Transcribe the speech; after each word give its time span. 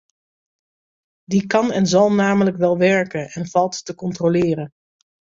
Die 1.25 1.47
kan 1.47 1.71
en 1.71 1.85
zal 1.87 2.11
namelijk 2.13 2.57
wel 2.57 2.77
werken 2.77 3.29
en 3.29 3.47
valt 3.47 3.85
te 3.85 3.95
controleren. 3.95 4.73